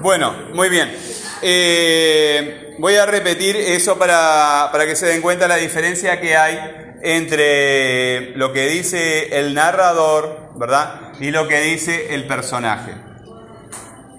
[0.00, 0.94] Bueno, muy bien.
[1.42, 6.58] Eh, voy a repetir eso para, para, que se den cuenta la diferencia que hay
[7.02, 11.12] entre lo que dice el narrador, ¿verdad?
[11.20, 12.92] Y lo que dice el personaje.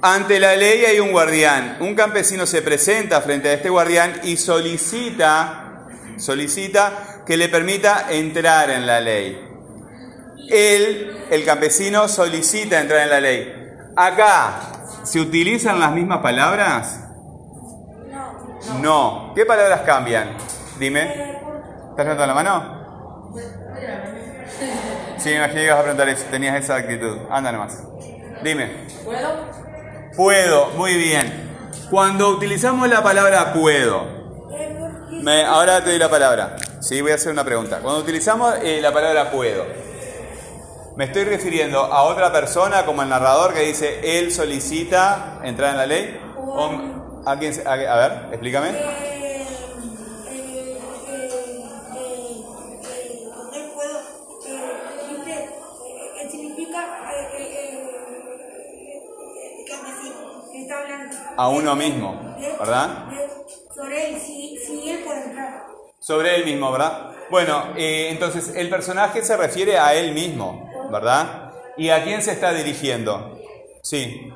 [0.01, 1.77] Ante la ley hay un guardián.
[1.79, 5.87] Un campesino se presenta frente a este guardián y solicita,
[6.17, 9.43] solicita que le permita entrar en la ley.
[10.49, 13.56] Él, el campesino, solicita entrar en la ley.
[13.97, 16.99] Acá, ¿Se utilizan las mismas palabras?
[18.11, 18.79] No.
[18.81, 19.33] No.
[19.33, 20.35] ¿Qué palabras cambian?
[20.77, 21.37] Dime.
[21.91, 23.33] ¿Estás levantando la mano?
[25.17, 26.25] Sí, me imaginé que ibas a preguntar eso.
[26.29, 27.19] Tenías esa actitud.
[27.31, 27.81] Anda nomás.
[28.43, 28.87] Dime.
[29.05, 29.29] ¿Puedo?
[30.17, 31.57] Puedo, muy bien.
[31.89, 34.03] Cuando utilizamos la palabra puedo,
[35.23, 36.57] me, ahora te doy la palabra.
[36.81, 37.79] Sí, voy a hacer una pregunta.
[37.81, 39.65] Cuando utilizamos eh, la palabra puedo,
[40.97, 45.77] me estoy refiriendo a otra persona como el narrador que dice, él solicita entrar en
[45.77, 46.19] la ley.
[47.23, 48.69] ¿A, quién, a, ver, explícame.
[61.39, 63.05] A uno mismo, ¿verdad?
[63.75, 65.67] Sobre él, si, si él puede entrar.
[65.99, 67.11] Sobre él mismo, ¿verdad?
[67.29, 70.67] Bueno, eh, entonces el personaje se refiere a él mismo.
[70.91, 71.51] ¿Verdad?
[71.77, 73.39] ¿Y a quién se está dirigiendo?
[73.81, 74.31] Sí.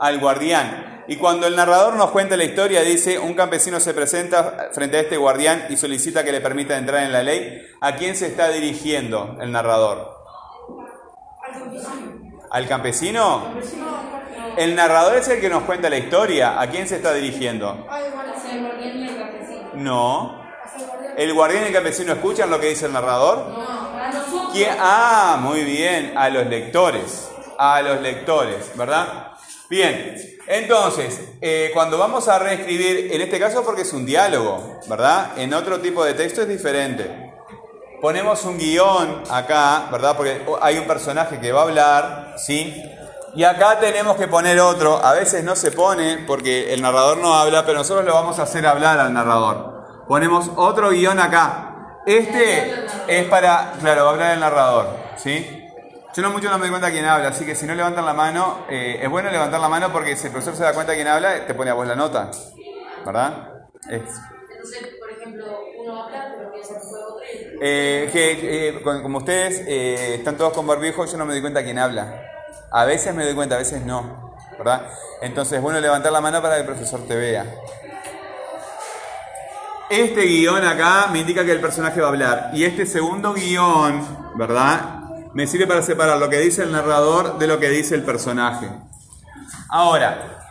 [0.00, 1.04] al guardián.
[1.06, 5.00] Y cuando el narrador nos cuenta la historia, dice, un campesino se presenta frente a
[5.00, 8.48] este guardián y solicita que le permita entrar en la ley, ¿a quién se está
[8.48, 10.16] dirigiendo el narrador?
[11.42, 12.48] Al campesino.
[12.50, 13.42] ¿Al campesino?
[14.56, 16.60] El narrador es el que nos cuenta la historia.
[16.60, 17.86] ¿A quién se está dirigiendo?
[19.74, 20.42] No.
[21.16, 23.73] ¿El guardián y el campesino escuchan lo que dice el narrador?
[24.78, 29.32] Ah, muy bien, a los lectores, a los lectores, ¿verdad?
[29.68, 35.38] Bien, entonces, eh, cuando vamos a reescribir, en este caso porque es un diálogo, ¿verdad?
[35.38, 37.32] En otro tipo de texto es diferente.
[38.00, 40.16] Ponemos un guion acá, ¿verdad?
[40.16, 42.80] Porque hay un personaje que va a hablar, ¿sí?
[43.34, 45.04] Y acá tenemos que poner otro.
[45.04, 48.42] A veces no se pone porque el narrador no habla, pero nosotros lo vamos a
[48.42, 50.04] hacer hablar al narrador.
[50.06, 51.73] Ponemos otro guion acá.
[52.06, 52.74] Este
[53.08, 55.60] es para, claro, va a hablar el narrador, ¿sí?
[56.14, 58.12] Yo no mucho no me doy cuenta quién habla, así que si no levantan la
[58.12, 61.08] mano, eh, es bueno levantar la mano porque si el profesor se da cuenta quién
[61.08, 62.30] habla, te pone a vos la nota,
[63.04, 63.48] ¿verdad?
[63.88, 65.44] Entonces, por ejemplo,
[65.78, 67.20] uno habla, pero piensa que fue otro
[67.60, 71.78] eh, que, eh, como ustedes están todos con barbijo, yo no me doy cuenta quién
[71.78, 72.20] habla.
[72.70, 74.88] A veces me doy cuenta, a veces no, ¿verdad?
[75.22, 77.44] Entonces es bueno levantar la mano para que el profesor te vea.
[79.90, 82.50] Este guion acá me indica que el personaje va a hablar.
[82.54, 85.04] Y este segundo guion, ¿verdad?
[85.34, 88.68] Me sirve para separar lo que dice el narrador de lo que dice el personaje.
[89.68, 90.44] Ahora,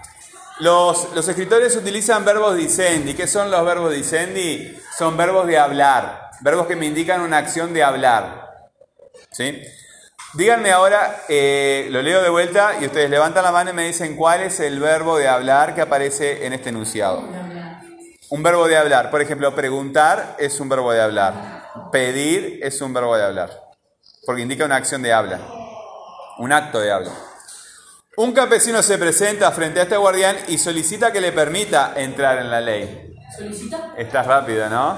[0.60, 3.14] los, escritores utilizan verbos dicendi.
[3.14, 4.78] ¿Qué son los verbos dicendi?
[4.98, 6.30] Son verbos de hablar.
[6.42, 8.50] Verbos que me indican una acción de hablar.
[9.32, 9.62] ¿Sí?
[10.34, 14.16] Díganme ahora, eh, lo leo de vuelta y ustedes levantan la mano y me dicen
[14.16, 17.43] cuál es el verbo de hablar que aparece en este enunciado.
[18.34, 19.12] Un verbo de hablar.
[19.12, 21.70] Por ejemplo, preguntar es un verbo de hablar.
[21.92, 23.52] Pedir es un verbo de hablar.
[24.26, 25.40] Porque indica una acción de habla.
[26.40, 27.12] Un acto de habla.
[28.18, 32.50] Un campesino se presenta frente a este guardián y solicita que le permita entrar en
[32.50, 33.14] la ley.
[33.38, 33.94] ¿Solicita?
[33.96, 34.98] Estás rápido, ¿no?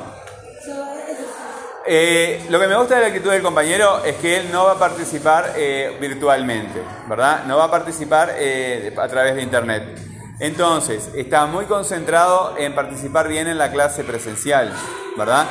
[1.86, 4.72] Eh, lo que me gusta de la actitud del compañero es que él no va
[4.72, 7.44] a participar eh, virtualmente, ¿verdad?
[7.46, 10.15] No va a participar eh, a través de internet.
[10.40, 14.74] Entonces, está muy concentrado en participar bien en la clase presencial,
[15.18, 15.46] ¿verdad?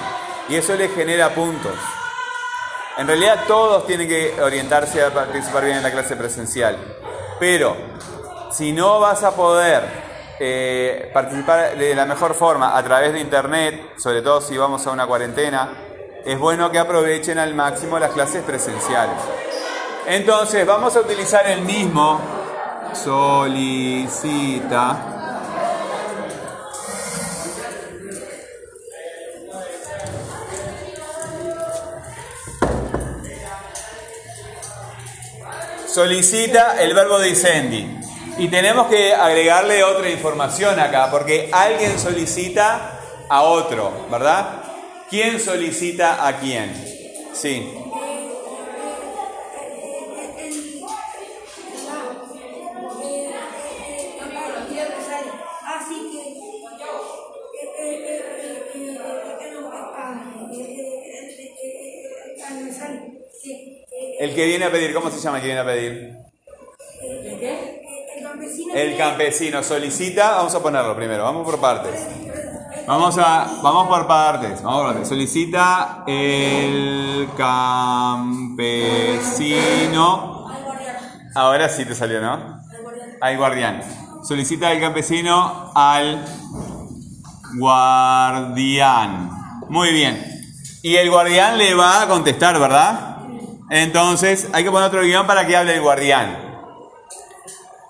[0.49, 1.73] Y eso le genera puntos.
[2.99, 6.77] En realidad todos tienen que orientarse a participar bien en la clase presencial.
[7.41, 7.77] Pero
[8.53, 9.83] si no vas a poder
[10.39, 14.91] eh, participar de la mejor forma a través de internet, sobre todo si vamos a
[14.91, 15.73] una cuarentena,
[16.25, 19.17] es bueno que aprovechen al máximo las clases presenciales.
[20.07, 22.21] Entonces vamos a utilizar el mismo
[22.95, 24.55] solicita
[35.95, 38.01] solicita el verbo dicendi.
[38.37, 42.99] Y tenemos que agregarle otra información acá, porque alguien solicita
[43.29, 44.63] a otro, ¿verdad?
[45.09, 46.75] ¿Quién solicita a quién?
[47.33, 47.84] Sí.
[64.25, 66.17] El que viene a pedir, ¿cómo se llama el que viene a pedir?
[67.39, 67.83] qué?
[68.17, 68.75] El campesino.
[68.75, 72.01] El campesino solicita, vamos a ponerlo primero, vamos por partes.
[72.87, 75.09] Vamos a, vamos por partes, vamos por partes.
[75.11, 78.49] Solicita el campesino.
[80.49, 80.97] Al guardián.
[81.35, 82.33] Ahora sí te salió, ¿no?
[82.33, 83.19] Al guardián.
[83.21, 83.83] Al guardián.
[84.27, 86.25] Solicita el campesino al
[87.59, 89.29] guardián.
[89.69, 90.25] Muy bien.
[90.83, 93.14] Y el guardián le va a contestar, ¿verdad?
[93.75, 96.39] Entonces hay que poner otro guion para que hable el guardián.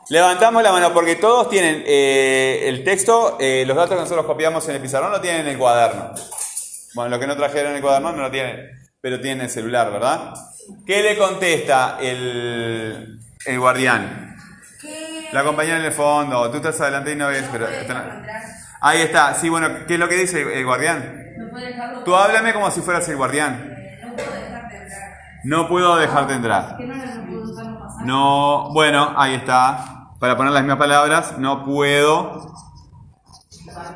[0.08, 4.66] Levantamos la mano porque todos tienen eh, el texto, eh, los datos que nosotros copiamos
[4.70, 6.14] en el pizarrón lo tienen en el cuaderno.
[6.94, 9.92] Bueno, lo que no trajeron en el cuaderno no lo tienen, pero tienen el celular,
[9.92, 10.32] ¿verdad?
[10.86, 14.36] ¿Qué le contesta el, el guardián?
[14.80, 15.28] ¿Qué?
[15.32, 17.68] La compañera en el fondo, tú estás adelante y no ves, pero...
[18.80, 21.34] Ahí está, sí, bueno, ¿qué es lo que dice el guardián?
[21.36, 22.04] No puede dejarlo.
[22.04, 23.73] Tú háblame como si fueras el guardián.
[25.44, 26.78] No puedo dejarte entrar.
[28.04, 30.10] no bueno, ahí está.
[30.18, 32.54] Para poner las mismas palabras, no puedo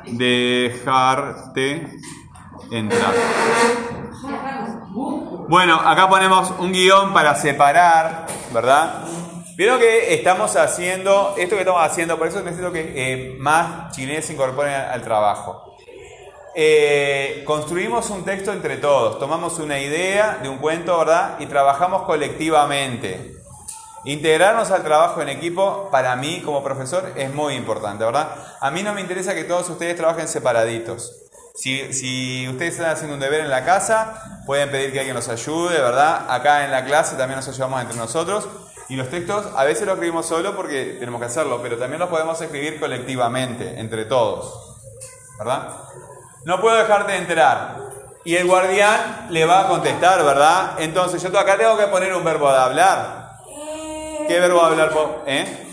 [0.07, 1.91] dejarte
[2.71, 3.15] entrar.
[5.49, 9.05] Bueno, acá ponemos un guion para separar, ¿verdad?
[9.57, 14.25] Vieron que estamos haciendo, esto que estamos haciendo, por eso necesito que eh, más chilenos
[14.25, 15.68] se incorporen al trabajo.
[16.55, 21.37] Eh, construimos un texto entre todos, tomamos una idea de un cuento, ¿verdad?
[21.39, 23.35] Y trabajamos colectivamente.
[24.05, 28.29] Integrarnos al trabajo en equipo, para mí como profesor, es muy importante, ¿verdad?
[28.61, 31.25] A mí no me interesa que todos ustedes trabajen separaditos.
[31.55, 35.29] Si, si ustedes están haciendo un deber en la casa, pueden pedir que alguien los
[35.29, 36.27] ayude, ¿verdad?
[36.29, 38.49] Acá en la clase también nos ayudamos entre nosotros.
[38.89, 42.09] Y los textos a veces los escribimos solo porque tenemos que hacerlo, pero también los
[42.09, 44.77] podemos escribir colectivamente, entre todos,
[45.39, 45.77] ¿verdad?
[46.49, 47.77] No puedo dejarte de enterar.
[48.25, 50.77] Y el guardián le va a contestar, ¿verdad?
[50.81, 53.33] Entonces yo acá tengo que poner un verbo de hablar.
[54.27, 54.91] ¿Qué verbo hablar?
[55.27, 55.67] ¿Eh?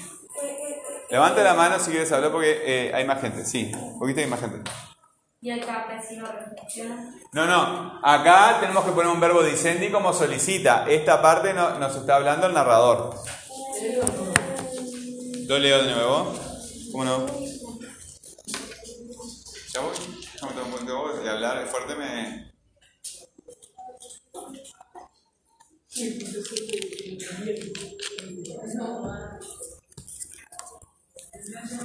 [1.10, 3.46] Levante la mano si quieres hablar porque eh, hay más gente.
[3.46, 4.70] Sí, un poquito hay más gente.
[5.40, 7.10] Y el campesino reflexiona.
[7.32, 8.02] No, no.
[8.04, 10.84] Acá tenemos que poner un verbo dicendi como solicita.
[10.90, 13.16] Esta parte no- nos está hablando el narrador.
[15.48, 16.34] Lo leo de nuevo.
[16.92, 17.26] ¿Cómo no?
[19.74, 19.96] Ya voy.
[20.56, 22.54] De hablar fuerte me.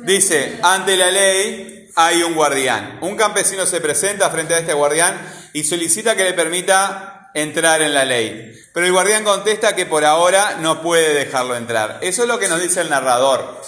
[0.05, 2.99] Dice, ante la ley hay un guardián.
[3.01, 5.21] Un campesino se presenta frente a este guardián
[5.53, 8.53] y solicita que le permita entrar en la ley.
[8.73, 11.99] Pero el guardián contesta que por ahora no puede dejarlo entrar.
[12.03, 13.61] Eso es lo que nos dice el narrador.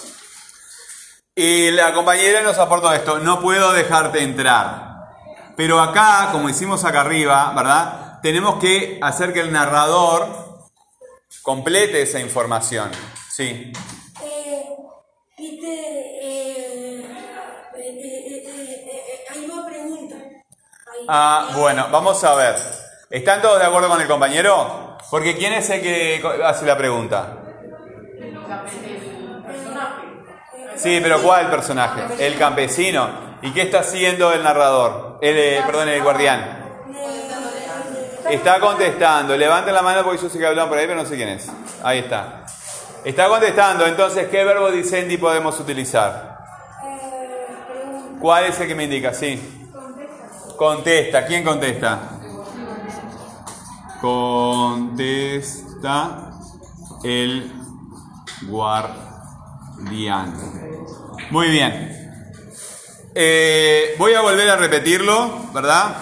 [1.35, 4.92] Y la compañera nos aporta esto, no puedo dejarte entrar.
[5.55, 8.19] Pero acá, como hicimos acá arriba, ¿verdad?
[8.21, 10.27] Tenemos que hacer que el narrador
[11.41, 12.89] complete esa información.
[13.29, 13.73] Sí.
[14.21, 14.63] eh,
[15.37, 15.59] eh,
[17.75, 20.15] eh, eh, hay una pregunta.
[21.07, 22.55] Ah, bueno, vamos a ver.
[23.09, 24.97] ¿Están todos de acuerdo con el compañero?
[25.11, 27.37] Porque ¿quién es el que hace la pregunta?
[30.75, 32.25] Sí, pero ¿cuál personaje?
[32.25, 33.33] El campesino.
[33.41, 35.12] ¿Y qué está haciendo el narrador?
[35.21, 36.63] El, eh, perdón, el guardián.
[38.29, 39.35] Está contestando.
[39.37, 41.49] Levanten la mano porque yo sé que hablan por ahí, pero no sé quién es.
[41.83, 42.45] Ahí está.
[43.03, 43.85] Está contestando.
[43.85, 46.37] Entonces, ¿qué verbo dicendi podemos utilizar?
[48.19, 49.13] ¿Cuál es el que me indica?
[49.13, 49.69] Sí.
[50.57, 51.25] Contesta.
[51.25, 51.99] ¿Quién contesta?
[53.99, 55.49] Contesta
[57.03, 57.51] el
[58.47, 60.33] guardián.
[61.29, 62.02] Muy bien.
[63.15, 65.95] Eh, voy a volver a repetirlo, ¿verdad?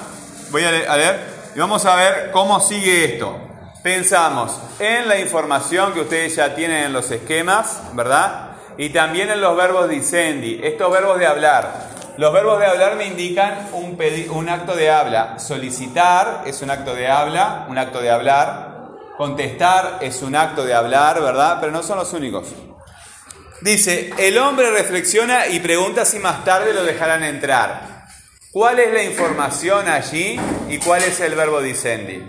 [0.49, 1.19] Voy a le- a leer
[1.55, 3.37] y vamos a ver cómo sigue esto.
[3.83, 8.51] Pensamos en la información que ustedes ya tienen en los esquemas, ¿verdad?
[8.77, 11.89] Y también en los verbos dicendi, estos verbos de hablar.
[12.17, 13.97] Los verbos de hablar me indican un,
[14.31, 15.39] un acto de habla.
[15.39, 18.71] Solicitar es un acto de habla, un acto de hablar.
[19.17, 21.57] Contestar es un acto de hablar, ¿verdad?
[21.59, 22.47] Pero no son los únicos.
[23.61, 28.05] Dice, el hombre reflexiona y pregunta si más tarde lo dejarán entrar.
[28.51, 30.39] ¿Cuál es la información allí
[30.69, 32.23] y cuál es el verbo dicendi?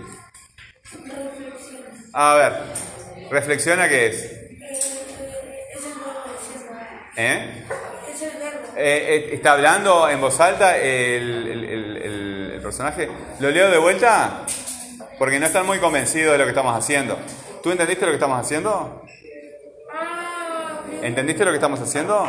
[2.13, 2.53] A ver,
[3.31, 4.23] reflexiona qué es.
[7.15, 7.17] Eh.
[7.17, 7.63] ¿Eh?
[8.75, 13.09] Eh, ¿Está hablando en voz alta el- el personaje?
[13.39, 14.45] ¿Lo leo de vuelta?
[15.17, 17.17] Porque no están muy convencidos de lo que estamos haciendo.
[17.61, 19.02] ¿Tú entendiste lo que estamos haciendo?
[21.03, 22.25] ¿Entendiste lo que estamos haciendo?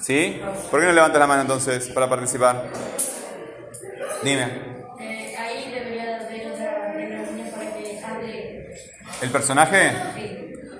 [0.00, 0.42] ¿Sí?
[0.68, 2.64] ¿Por qué no levantas la mano entonces para participar?
[4.24, 4.42] Dime.
[4.98, 8.74] Eh, ahí debería para que hable.
[9.22, 9.92] ¿El personaje?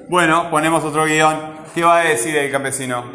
[0.08, 1.66] Bueno, ponemos otro guion.
[1.72, 3.12] ¿Qué va a decir el campesino?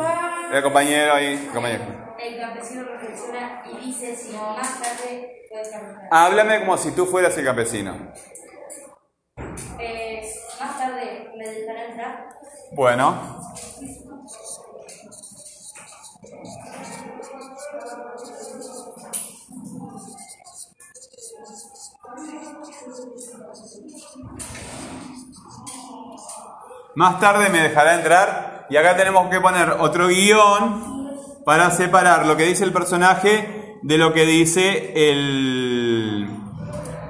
[0.49, 1.49] El compañero ahí.
[1.53, 1.83] compañero.
[2.17, 6.07] El campesino reflexiona y dice si más tarde puede caminar.
[6.09, 8.13] Háblame como si tú fueras el campesino.
[9.77, 12.29] Eh, más tarde me dejará entrar.
[12.71, 13.41] Bueno.
[26.95, 30.95] Más tarde me dejará entrar y acá tenemos que poner otro guion
[31.45, 36.27] para separar lo que dice el personaje de lo que dice el,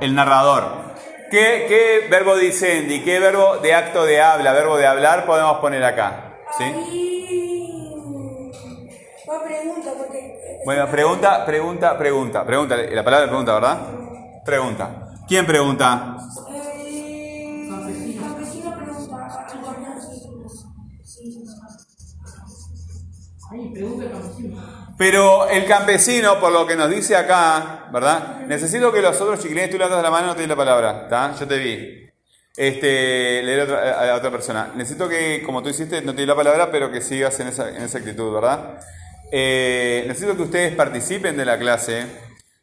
[0.02, 0.86] el narrador.
[1.30, 3.02] ¿Qué, ¿Qué verbo dice Andy?
[3.04, 6.40] ¿Qué verbo de acto de habla, verbo de hablar podemos poner acá?
[6.58, 7.15] ¿Sí?
[9.44, 12.46] Pregunta porque Bueno, pregunta, pregunta, pregunta.
[12.46, 13.78] Pregunta, la palabra pregunta, ¿verdad?
[14.46, 15.10] Pregunta.
[15.28, 16.18] ¿Quién pregunta?
[17.80, 19.36] campesino pregunta.
[24.98, 28.40] Pero el campesino, por lo que nos dice acá, ¿verdad?
[28.48, 31.36] Necesito que los otros chiquilines, tú levantas la mano, no te di la palabra, ¿está?
[31.36, 32.02] Yo te vi.
[32.58, 34.72] Este, leer a otra- otra persona.
[34.76, 37.68] Necesito que, como tú hiciste, no te di la palabra, pero que sigas en esa,
[37.70, 38.80] en esa actitud, ¿verdad?
[39.32, 42.06] Eh, necesito que ustedes participen de la clase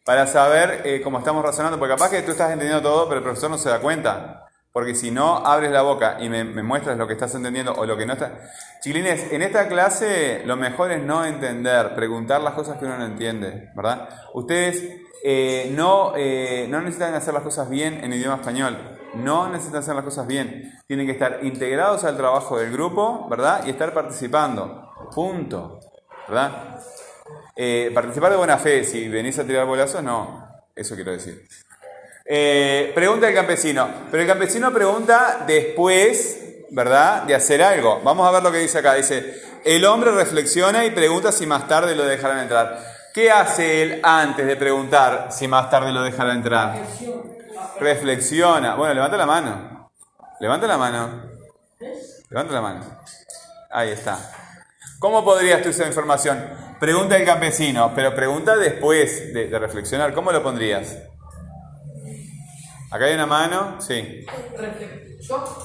[0.04, 3.24] para saber eh, cómo estamos razonando, porque capaz que tú estás entendiendo todo, pero el
[3.24, 4.38] profesor no se da cuenta.
[4.72, 7.94] Porque si no abres la boca y me, muestras lo que estás entendiendo o lo
[7.96, 8.32] que no estás...
[8.80, 13.04] Chiquilines, en esta clase lo mejor es no entender, preguntar las cosas que uno no
[13.04, 14.08] entiende, ¿verdad?
[14.32, 14.82] Ustedes
[15.24, 18.78] eh, no, no necesitan hacer las cosas bien en idioma español,
[19.14, 20.72] no necesitan hacer las cosas bien.
[20.86, 23.66] Tienen que estar integrados al trabajo del grupo, ¿verdad?
[23.66, 24.90] Y estar participando.
[25.14, 25.80] Punto.
[26.28, 26.80] ¿Verdad?
[27.54, 30.48] Eh, participar de buena fe, si venís a tirar bolazos, no.
[30.74, 31.46] Eso quiero decir.
[32.24, 33.88] Eh, pregunta el campesino.
[34.10, 37.22] Pero el campesino pregunta después, ¿verdad?
[37.24, 38.00] De hacer algo.
[38.02, 38.94] Vamos a ver lo que dice acá.
[38.94, 42.78] Dice, el hombre reflexiona y pregunta si más tarde lo dejarán entrar.
[43.12, 46.78] ¿Qué hace él antes de preguntar si más tarde lo dejarán entrar?
[47.78, 48.74] Reflexiona.
[48.74, 49.90] Bueno, levanta la mano.
[50.40, 51.22] Levanta la mano.
[52.30, 52.80] Levanta la mano.
[53.70, 54.41] Ahí está.
[55.02, 56.38] ¿Cómo podrías tú esa información?
[56.78, 60.14] Pregunta el campesino, pero pregunta después de, de reflexionar.
[60.14, 60.96] ¿Cómo lo pondrías?
[62.88, 63.80] Acá hay una mano.
[63.80, 64.24] Sí.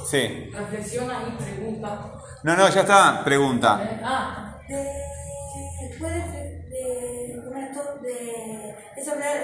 [0.09, 0.49] Sí.
[0.51, 2.13] Reflexiona y pregunta.
[2.41, 3.23] No, no, ya está.
[3.23, 3.79] Pregunta.
[3.83, 4.91] Eh, Ah, de
[5.87, 6.47] después de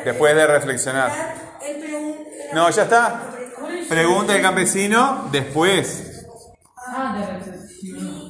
[0.05, 1.11] Después de reflexionar.
[2.53, 3.29] No, ya está.
[3.87, 6.12] Pregunta el campesino después.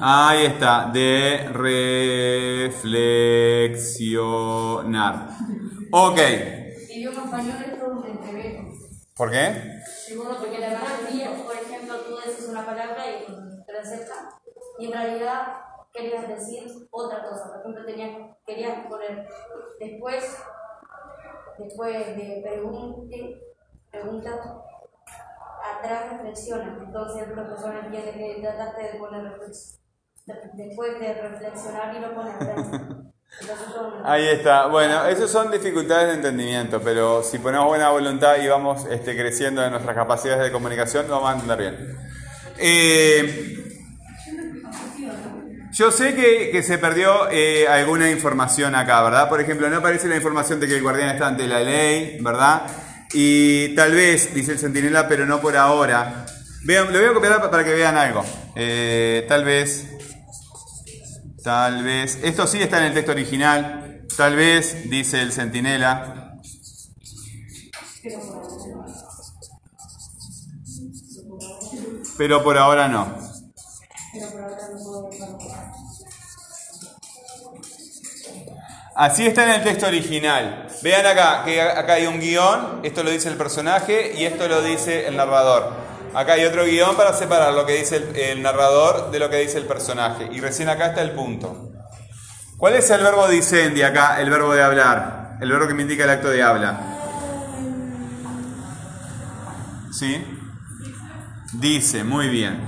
[0.06, 0.36] Ah, reflexión.
[0.36, 0.90] Ahí está.
[0.92, 1.48] De
[2.74, 5.30] reflexionar.
[5.92, 6.18] Ok.
[6.90, 8.04] Idioma español es todo.
[9.16, 9.80] ¿Por qué?
[10.08, 14.40] Seguro porque la mayoría, por ejemplo, tú dices una palabra y te acerca
[14.80, 15.48] y en realidad
[15.94, 17.52] querías decir otra cosa.
[17.52, 19.28] Por ejemplo, tenías, querías poner
[19.80, 20.38] después,
[21.60, 23.42] después de pregunte,
[23.92, 24.32] pregunta,
[25.78, 26.78] atrás reflexiona.
[26.86, 29.83] Entonces el profesor entiende que trataste de poner reflex- de-
[30.26, 32.14] después de reflexionar y lo
[34.06, 34.68] Ahí está.
[34.68, 39.64] Bueno, esas son dificultades de entendimiento, pero si ponemos buena voluntad y vamos este, creciendo
[39.64, 41.98] en nuestras capacidades de comunicación, lo vamos a entender bien.
[42.60, 43.58] Eh,
[45.72, 49.28] yo sé que, que se perdió eh, alguna información acá, ¿verdad?
[49.28, 52.68] Por ejemplo, no aparece la información de que el guardián está ante la ley, ¿verdad?
[53.14, 56.26] Y tal vez, dice el centinela, pero no por ahora.
[56.66, 58.24] Vean, lo voy a copiar para que vean algo.
[58.56, 59.93] Eh, tal vez,
[61.44, 64.06] tal vez, esto sí está en el texto original.
[64.16, 66.38] Tal vez, dice el centinela.
[72.18, 73.18] Pero por ahora no.
[78.96, 80.68] Así está en el texto original.
[80.84, 84.62] Vean acá, que acá hay un guion, esto lo dice el personaje y esto lo
[84.62, 85.93] dice el narrador.
[86.14, 89.58] Acá hay otro guion para separar lo que dice el, narrador de lo que dice
[89.58, 90.30] el personaje.
[90.32, 91.72] Y recién acá está el punto.
[92.58, 95.38] ¿Cuál es el verbo dicendi acá, el verbo de hablar?
[95.42, 96.80] El verbo que me indica el acto de habla.
[99.92, 100.24] ¿Sí?
[101.54, 102.62] Dice, muy bien.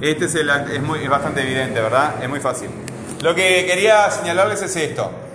[0.00, 2.22] Este es, el, es, es bastante evidente, ¿verdad?
[2.22, 2.70] Es muy fácil.
[3.20, 5.27] Lo que quería señalarles es esto.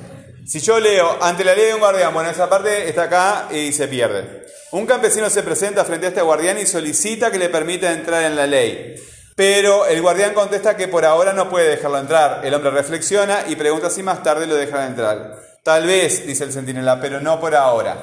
[0.45, 3.71] Si yo leo, ante la ley de un guardián, bueno, esa parte está acá y
[3.71, 4.45] se pierde.
[4.71, 8.35] Un campesino se presenta frente a este guardián y solicita que le permita entrar en
[8.35, 8.95] la ley.
[9.35, 12.45] Pero el guardián contesta que por ahora no puede dejarlo entrar.
[12.45, 15.39] El hombre reflexiona y pregunta si más tarde lo dejará entrar.
[15.63, 17.97] Tal vez, dice el centinela, pero no por ahora.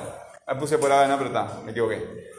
[0.46, 2.30] Ah, puse por ahora, no, pero está, me equivoqué.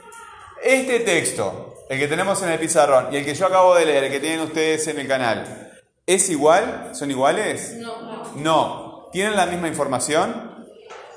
[0.64, 4.06] Este texto, el que tenemos en el pizarrón y el que yo acabo de leer,
[4.06, 5.72] el que tienen ustedes en el canal,
[6.06, 6.90] ¿Es igual?
[6.94, 7.76] ¿Son iguales?
[7.78, 8.32] No, no.
[8.36, 8.91] No.
[9.12, 10.66] ¿Tienen la misma información?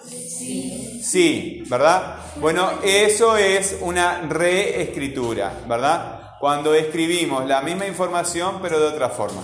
[0.04, 1.00] Sí.
[1.02, 2.16] Sí, ¿verdad?
[2.36, 6.36] Bueno, eso es una reescritura, ¿verdad?
[6.40, 9.42] Cuando escribimos la misma información pero de otra forma.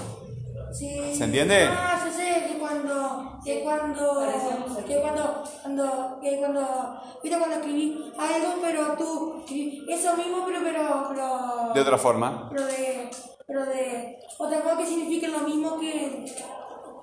[0.72, 1.14] Sí.
[1.16, 1.68] ¿Se entiende?
[1.70, 8.12] Ah, yo sé que cuando, que cuando, que cuando, cuando, que cuando, viste cuando escribí
[8.18, 12.48] algo, pero tú, escribí eso mismo, pero, pero, pero, De otra forma.
[12.50, 13.10] pero de,
[13.46, 15.59] pero de, otra cosa que significa lo mismo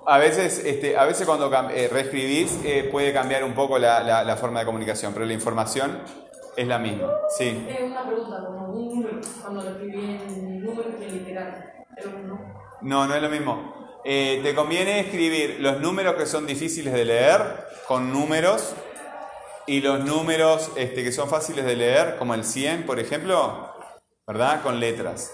[0.06, 4.24] A veces, este, a veces cuando eh, reescribís eh, puede cambiar un poco la, la-
[4.24, 5.98] la forma de comunicación, pero la información
[6.56, 7.12] es la misma.
[7.36, 7.66] Sí.
[7.68, 11.72] Es una pregunta, como un número, cuando lo escribí en número que literal.
[11.94, 12.54] Pero no.
[12.80, 13.74] No, no es lo mismo.
[14.04, 17.40] Eh, te conviene escribir los números que son difíciles de leer
[17.86, 18.74] con números
[19.66, 23.70] y los números este, que son fáciles de leer, como el 100, por ejemplo,
[24.26, 24.62] ¿verdad?
[24.62, 25.30] Con letras.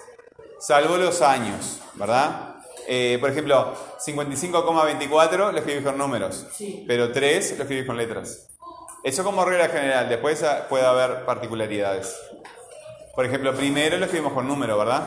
[0.59, 2.43] Salvo los años, ¿verdad?
[2.86, 3.74] Eh, por ejemplo,
[4.04, 6.84] 55,24 lo escribís con números, Sí.
[6.86, 8.48] pero 3 lo escribís con letras.
[9.02, 12.16] Eso como regla general, después puede haber particularidades.
[13.14, 15.04] Por ejemplo, primero lo escribimos con número, ¿verdad?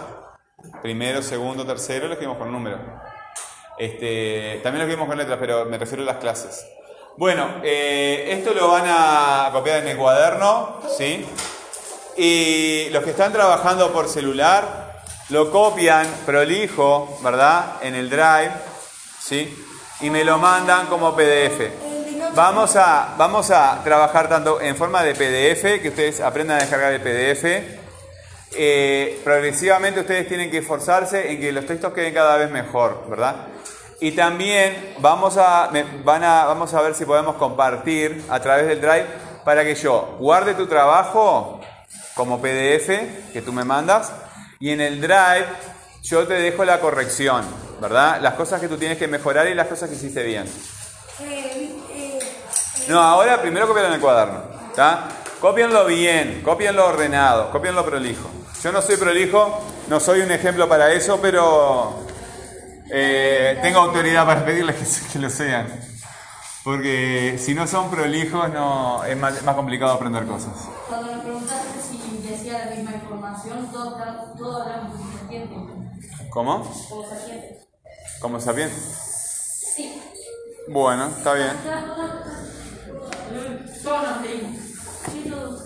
[0.82, 2.80] Primero, segundo, tercero lo escribimos con número.
[3.78, 6.66] Este, también lo escribimos con letras, pero me refiero a las clases.
[7.18, 11.26] Bueno, eh, esto lo van a copiar en el cuaderno, ¿sí?
[12.16, 14.87] Y los que están trabajando por celular
[15.30, 17.76] lo copian prolijo, ¿verdad?
[17.82, 18.52] En el Drive,
[19.20, 19.66] ¿sí?
[20.02, 21.70] Y me lo mandan como PDF.
[22.34, 26.94] Vamos a, vamos a trabajar tanto en forma de PDF, que ustedes aprendan a descargar
[26.94, 27.46] el PDF.
[28.56, 33.48] Eh, progresivamente ustedes tienen que esforzarse en que los textos queden cada vez mejor, ¿verdad?
[34.00, 35.70] Y también vamos a,
[36.04, 39.08] van a, vamos a ver si podemos compartir a través del Drive
[39.44, 41.60] para que yo guarde tu trabajo
[42.14, 42.88] como PDF
[43.34, 44.12] que tú me mandas
[44.60, 45.48] y en el Drive
[46.04, 47.44] yo te dejo la corrección,
[47.82, 48.20] ¿verdad?
[48.22, 50.46] Las cosas que tú tienes que mejorar y las cosas que hiciste bien.
[52.88, 54.44] No, ahora primero copian el cuaderno.
[54.70, 55.10] ¿Está?
[55.42, 58.30] Copienlo bien, copienlo ordenado, copienlo prolijo.
[58.64, 62.06] Yo no soy prolijo, no soy un ejemplo para eso, pero
[62.90, 65.68] eh, tengo autoridad para pedirles que, que lo sean.
[66.64, 70.52] Porque si no son prolijos, no, es más, complicado aprender cosas.
[70.90, 71.87] Cuando me preguntaste
[72.58, 73.98] la misma información todos,
[74.38, 75.58] todos hablamos como sapientes.
[76.30, 76.64] ¿Cómo?
[76.90, 77.68] Como sapientes.
[78.20, 78.78] ¿Como sapientes?
[79.76, 80.02] Sí.
[80.68, 81.52] Bueno, está bien.
[83.84, 84.58] Todos nos leímos.
[85.12, 85.64] Sí, todos.